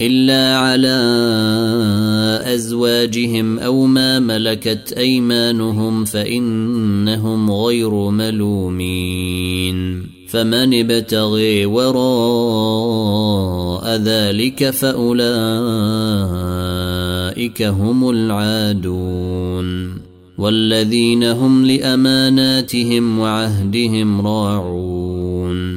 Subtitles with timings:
[0.00, 1.00] إلا على
[2.54, 10.06] أزواجهم أو ما ملكت أيمانهم فإنهم غير ملومين.
[10.28, 11.96] فمن ابتغي وراء
[13.96, 15.22] ذلك فأولئك
[17.62, 19.94] هم العادون.
[20.38, 25.73] والذين هم لأماناتهم وعهدهم راعون.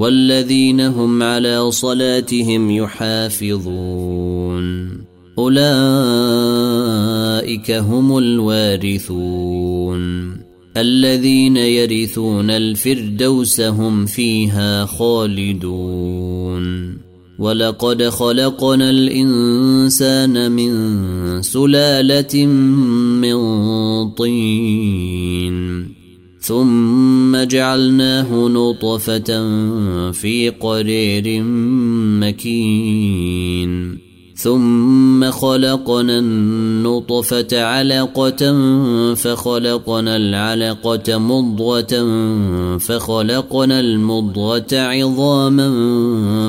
[0.00, 4.66] والذين هم على صلاتهم يحافظون.
[5.38, 5.70] أولئك
[7.70, 10.00] هم الوارثون.
[10.76, 16.96] الذين يرثون الفردوس هم فيها خالدون.
[17.38, 20.72] ولقد خلقنا الإنسان من
[21.42, 23.36] سلالة من
[24.10, 25.88] طين.
[26.40, 27.09] ثم
[27.48, 29.42] جعلناه نطفة
[30.12, 31.42] في قرير
[32.20, 34.10] مكين.
[34.42, 38.54] ثم خلقنا النطفة علقة
[39.14, 42.08] فخلقنا العلقة مضغة
[42.78, 45.70] فخلقنا المضغة عظاما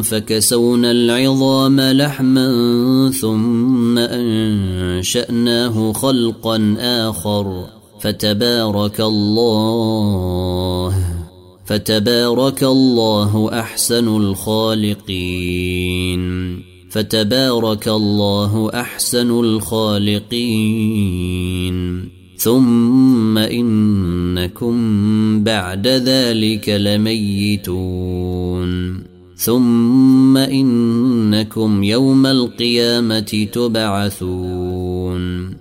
[0.01, 2.51] فكسونا العظام لحما
[3.21, 7.80] ثم أنشأناه خلقا آخر.
[8.01, 10.93] فتبارك الله
[11.65, 15.51] فتبارك الله أحسن الخالقين
[16.91, 20.41] فتبارك الله أحسن الخالقين.
[22.37, 24.73] ثم إنكم
[25.43, 27.81] بعد ذلك لميتون.
[29.35, 35.60] ثم إنكم يوم القيامة تبعثون.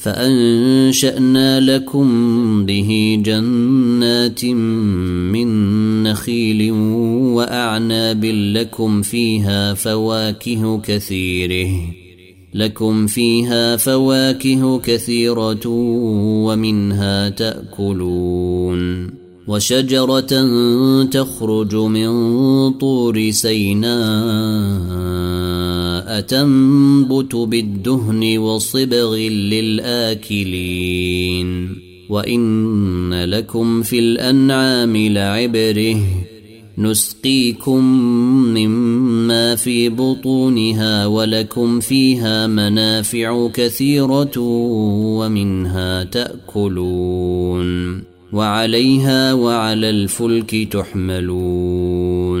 [0.00, 5.48] فأنشأنا لكم به جنات من
[6.02, 6.72] نخيل
[7.34, 11.70] وأعناب لكم فيها فواكه كثيرة
[12.54, 15.66] لكم فيها فواكه كثيرة
[16.46, 19.10] ومنها تأكلون.
[19.48, 20.46] وشجرة
[21.04, 22.10] تخرج من
[22.70, 23.90] طور سيناء
[26.18, 29.16] تنبت بالدهن وصبغ
[30.36, 31.10] للآكلين
[32.08, 36.00] وإن لكم في الأنعام لعبره
[36.78, 37.84] نسقيكم
[38.54, 44.38] مما في بطونها ولكم فيها منافع كثيرة
[45.18, 52.40] ومنها تأكلون وعليها وعلى الفلك تحملون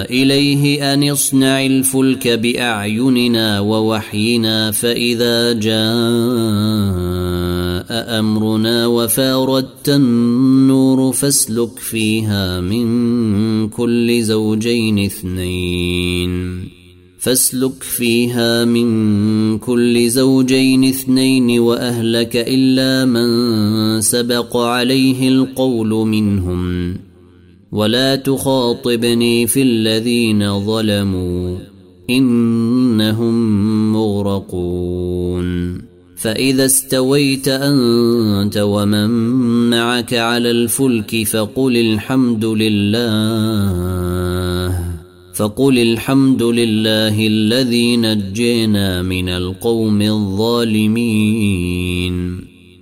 [0.11, 5.71] إليه أن اصنع الفلك بأعيننا ووحينا فإذا جاء
[8.19, 16.63] أمرنا وفاردت النور فاسلك فيها من كل زوجين اثنين.
[17.19, 27.10] فاسلك فيها من كل زوجين اثنين وأهلك إلا من سبق عليه القول منهم.
[27.71, 31.57] ولا تخاطبني في الذين ظلموا
[32.09, 33.35] إنهم
[33.93, 35.81] مغرقون.
[36.17, 39.09] فإذا استويت أنت ومن
[39.69, 43.91] معك على الفلك فقل الحمد لله
[45.33, 51.31] فقل الحمد لله الذي نجينا من القوم الظالمين.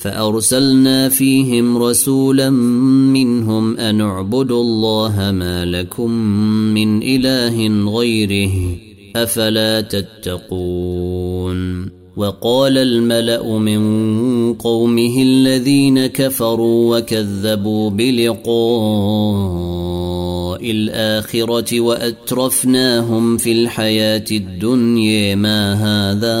[0.00, 6.10] فأرسلنا فيهم رسولا منهم أن اعبدوا الله ما لكم
[6.74, 8.52] من إله غيره
[9.16, 11.60] أفلا تتقون.
[12.16, 18.50] وقال الملأ من قومه الذين كفروا وكذبوا بلقاء
[20.70, 26.40] الآخرة وأترفناهم في الحياة الدنيا ما هذا؟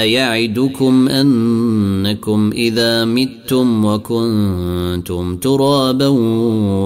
[0.00, 6.08] أيعدكم أنكم إذا متم وكنتم ترابا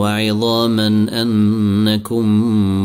[0.01, 2.27] وعظاما أنكم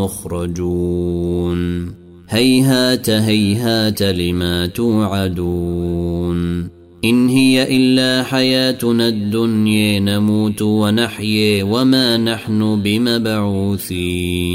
[0.02, 1.92] مخرجون.
[2.30, 6.70] هيهات هيهات لما توعدون.
[7.06, 14.46] إن هي إلا حياتنا الدنيا نموت ونحيي وما نحن بمبعوثين.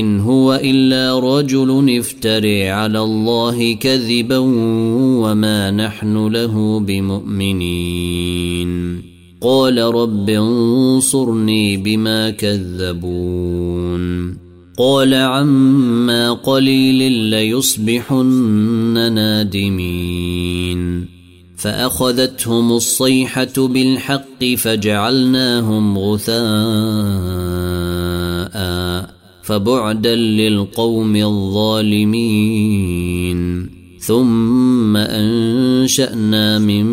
[0.00, 9.02] إن هو إلا رجل افتري على الله كذبا وما نحن له بمؤمنين.
[9.40, 14.36] قال رب انصرني بما كذبون.
[14.78, 21.06] قال عما قليل ليصبحن نادمين.
[21.56, 27.65] فأخذتهم الصيحة بالحق فجعلناهم غثاء.
[29.46, 32.46] فبعدا للقوم الظالمين.
[33.98, 36.84] ثم أنشأنا من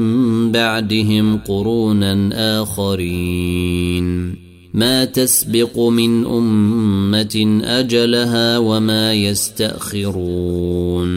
[0.51, 2.29] بعدهم قرونا
[2.61, 4.35] آخرين.
[4.73, 11.09] ما تسبق من أمة أجلها وما يستأخرون.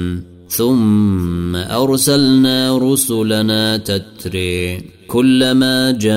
[0.48, 4.80] ثم أرسلنا رسلنا تتري.
[5.06, 6.16] كلما جاء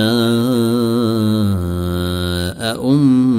[2.89, 3.38] أمة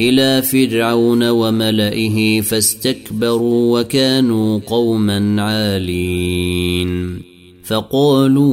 [0.00, 7.22] إلى فرعون وملئه فاستكبروا وكانوا قوما عالين.
[7.64, 8.52] فقالوا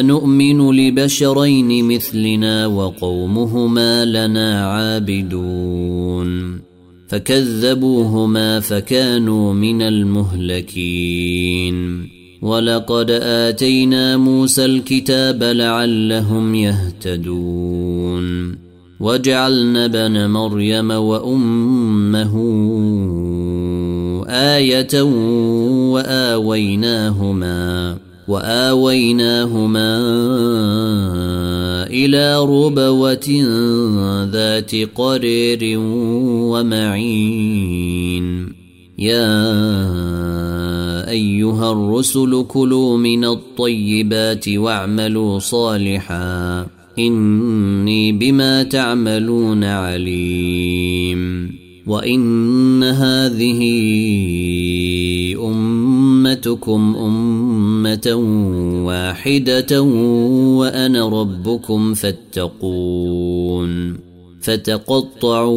[0.00, 6.60] انومن لبشرين مثلنا وقومهما لنا عابدون؟
[7.08, 11.76] فكذبوهما فكانوا من المهلكين.
[12.42, 18.65] ولقد آتينا موسى الكتاب لعلهم يهتدون.
[19.00, 22.34] وجعلنا بن مريم وأمه
[24.28, 25.02] آية
[25.92, 27.56] وآويناهما
[28.28, 29.96] وآويناهما
[31.86, 33.28] إلى ربوة
[34.32, 35.78] ذات قرير
[36.50, 38.26] ومعين.
[38.98, 39.50] يا
[41.10, 46.75] أيها الرسل كلوا من الطيبات واعملوا صالحا.
[46.98, 51.52] إني بما تعملون عليم.
[51.86, 53.60] وإن هذه
[55.44, 58.14] أمتكم أمة
[58.86, 63.96] واحدة وأنا ربكم فاتقون.
[64.42, 65.56] فتقطعوا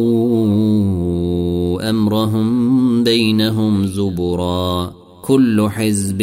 [1.90, 4.92] أمرهم بينهم زبرا.
[5.22, 6.18] كل حزب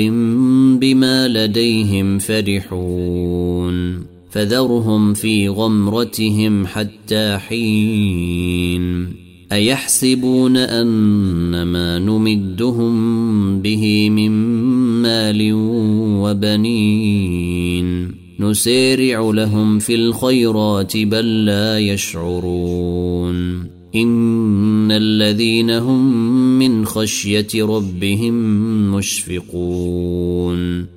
[0.79, 4.16] بما لديهم فرحون.
[4.37, 9.13] فذرهم في غمرتهم حتى حين.
[9.51, 14.31] أيحسبون ان ما نمدهم به من
[15.01, 15.53] مال
[16.21, 18.11] وبنين.
[18.39, 23.57] نسارع لهم في الخيرات بل لا يشعرون.
[23.95, 26.13] إن الذين هم
[26.59, 28.33] من خشية ربهم
[28.95, 30.96] مشفقون.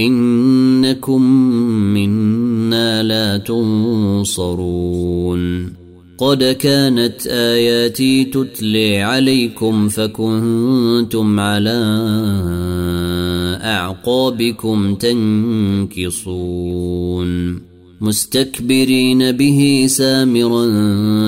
[0.00, 1.22] إنكم
[1.94, 4.56] منا لا تنصرون.
[6.18, 11.80] قد كانت آياتي تتلي عليكم فكنتم على
[13.64, 16.40] أعقابكم تنكصون.
[18.00, 20.64] مستكبرين به سامرا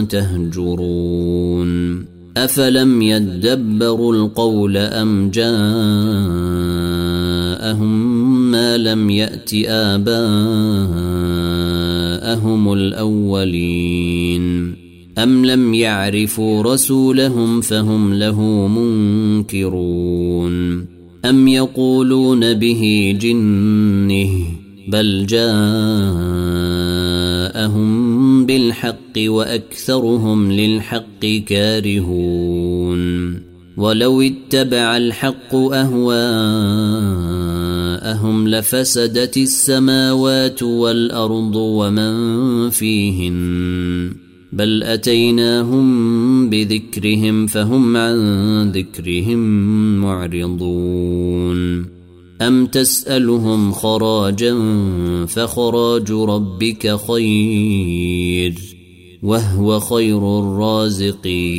[0.00, 2.04] تهجرون.
[2.36, 5.30] أفلم يدبروا القول أم
[7.58, 10.22] جاءهم ما لم يات اباءهم
[12.72, 14.74] الاولين
[15.18, 20.54] ام لم يعرفوا رسولهم فهم له منكرون
[21.24, 24.30] ام يقولون به جنه
[24.88, 25.48] بل جاءهم
[28.46, 32.77] بالحق واكثرهم للحق كارهون
[33.78, 36.08] ولو اتبع الحق أهواءهم
[38.48, 44.12] لفسدت السماوات والأرض ومن فيهن
[44.52, 49.38] بل أتيناهم بذكرهم فهم عن ذكرهم
[50.00, 51.86] معرضون
[52.42, 54.54] أم تسألهم خراجا
[55.26, 58.54] فخراج ربك خير
[59.22, 61.58] وهو خير الرازقين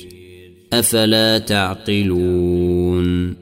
[0.73, 3.35] أفلا تعقلون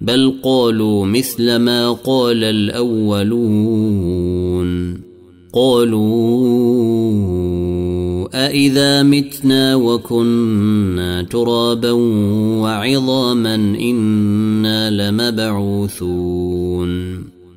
[0.00, 3.86] بل قالوا مثل ما قال الأولون
[5.52, 6.76] قالوا
[8.46, 11.90] أإذا متنا وكنا ترابا
[12.60, 16.36] وعظاما إنا لمبعوثون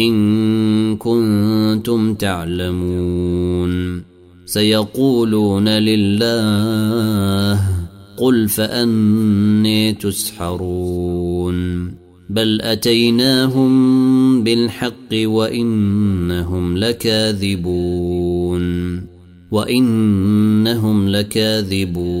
[0.00, 4.02] إن كنتم تعلمون.
[4.46, 7.60] سيقولون لله
[8.18, 11.90] قل فأني تسحرون.
[12.30, 13.70] بل أتيناهم
[14.44, 18.10] بالحق وإنهم لكاذبون.
[19.50, 22.20] وإنهم لكاذبون.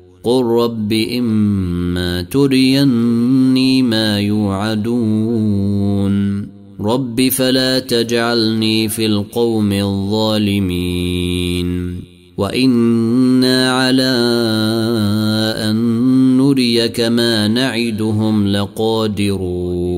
[0.23, 5.61] قل رب اما تريني ما يوعدون
[6.79, 11.21] رب فلا تجعلني في القوم الظالمين
[12.37, 14.13] وأنا على
[15.69, 15.75] ان
[16.37, 19.91] نريك ما نعدهم لقادرون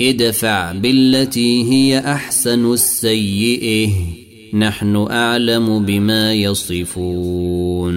[0.00, 3.90] ادفع بالتي هي احسن السيئه
[4.54, 7.96] نحن اعلم بما يصفون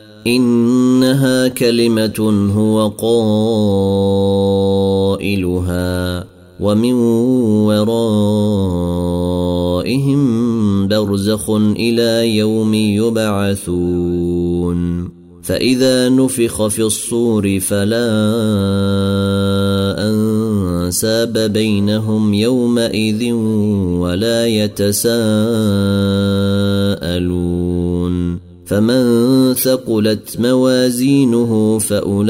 [0.27, 2.87] إنها كلمة هو
[5.17, 6.25] قائلها
[6.59, 6.93] ومن
[7.65, 8.21] ورائهم
[10.87, 14.01] برزخ إلى يوم يبعثون.
[15.41, 18.09] فإذا نفخ في الصور فلا
[20.09, 23.33] أنساب بينهم يومئذ
[24.01, 25.11] ولا يتساءلون.
[28.71, 32.23] فمن ثقلت موازينه فأولئك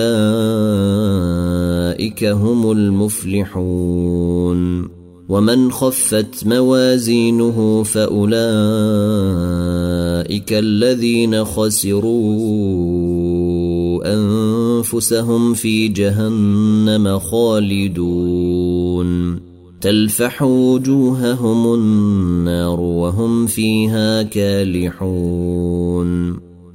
[2.24, 4.22] هم المفلحون.
[5.30, 8.34] ومن خفت موازينه فأولئك
[10.54, 12.12] الذين خسروا
[14.14, 18.91] أنفسهم في جهنم خالدون.
[19.82, 25.72] تلفح وجوههم النار وهم فيها كالحون.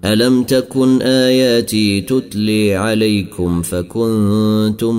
[0.04, 4.96] ألم تكن آياتي تتلي عليكم فكنتم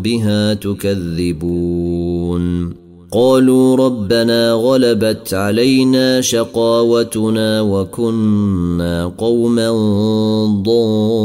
[0.00, 1.94] بها تكذبون؟
[3.12, 9.70] قالوا ربنا غلبت علينا شقاوتنا وكنا قوما
[10.66, 11.24] ضالين.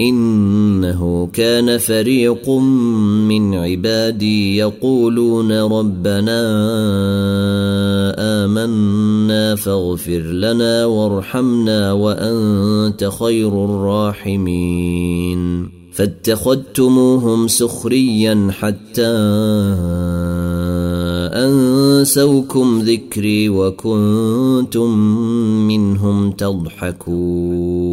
[0.00, 6.40] إنه كان فريق من عبادي يقولون ربنا
[8.18, 15.68] آمنا فاغفر لنا وارحمنا وأنت خير الراحمين.
[15.92, 19.12] فاتخذتموهم سخريا حتى
[21.34, 24.98] أنسوكم ذكري وكنتم
[25.68, 27.84] منهم تضحكون.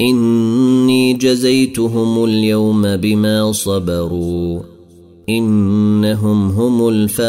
[0.00, 4.60] إني جزيتهم اليوم بما صبروا
[5.28, 7.20] إنهم هم الفائزون.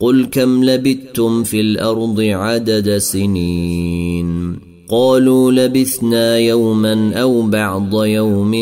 [0.00, 4.58] قل كم لبثتم في الأرض عدد سنين؟
[4.90, 8.52] قالوا لبثنا يوما أو بعض يوم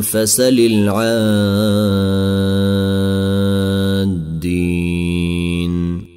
[0.00, 2.83] فسل العادين